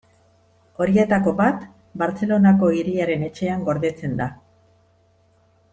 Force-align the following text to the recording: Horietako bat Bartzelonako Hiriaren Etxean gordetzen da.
Horietako 0.85 1.33
bat 1.41 1.67
Bartzelonako 2.03 2.71
Hiriaren 2.79 3.27
Etxean 3.29 3.69
gordetzen 3.69 4.17
da. 4.23 4.29